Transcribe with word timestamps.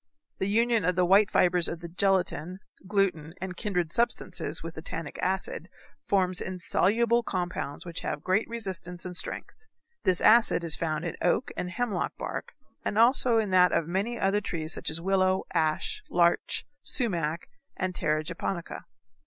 The 0.39 0.47
union 0.49 0.83
of 0.83 0.95
the 0.95 1.05
white 1.05 1.29
fibres 1.29 1.67
of 1.67 1.85
gelatin, 1.95 2.57
gluten, 2.87 3.35
and 3.39 3.55
kindred 3.55 3.93
substances 3.93 4.63
with 4.63 4.73
the 4.73 4.81
tannic 4.81 5.19
acid, 5.21 5.69
forms 6.01 6.41
insoluble 6.41 7.21
compounds 7.21 7.85
which 7.85 7.99
have 7.99 8.23
great 8.23 8.49
resistance 8.49 9.05
and 9.05 9.15
strength. 9.15 9.53
This 10.03 10.19
acid 10.19 10.63
is 10.63 10.75
found 10.75 11.05
in 11.05 11.17
oak 11.21 11.51
and 11.55 11.69
hemlock 11.69 12.13
bark, 12.17 12.53
and 12.83 12.97
also 12.97 13.37
in 13.37 13.51
that 13.51 13.71
of 13.71 13.87
many 13.87 14.19
other 14.19 14.41
trees 14.41 14.73
such 14.73 14.89
as 14.89 14.99
willow, 14.99 15.43
ash, 15.53 16.01
larch, 16.09 16.65
sumac, 16.81 17.47
and 17.77 17.93
terra 17.93 18.23
japonica. 18.23 18.85